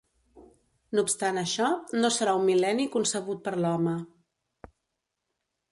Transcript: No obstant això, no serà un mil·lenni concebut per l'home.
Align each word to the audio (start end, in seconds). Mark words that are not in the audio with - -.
No 0.99 1.03
obstant 1.07 1.41
això, 1.41 1.67
no 1.99 2.11
serà 2.17 2.33
un 2.41 2.49
mil·lenni 2.49 2.89
concebut 2.97 3.45
per 3.49 3.55
l'home. 3.65 3.95